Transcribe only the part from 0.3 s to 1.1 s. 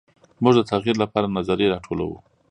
موږ د تغیر